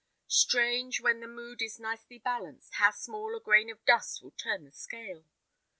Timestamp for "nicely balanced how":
1.79-2.89